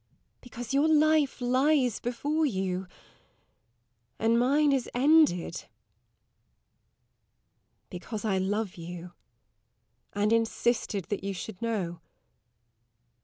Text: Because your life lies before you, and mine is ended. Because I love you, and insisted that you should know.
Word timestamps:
Because 0.41 0.73
your 0.73 0.87
life 0.87 1.39
lies 1.41 1.99
before 1.99 2.43
you, 2.43 2.87
and 4.17 4.39
mine 4.39 4.71
is 4.71 4.89
ended. 4.95 5.65
Because 7.91 8.25
I 8.25 8.39
love 8.39 8.77
you, 8.77 9.11
and 10.13 10.33
insisted 10.33 11.05
that 11.09 11.23
you 11.23 11.35
should 11.35 11.61
know. 11.61 12.01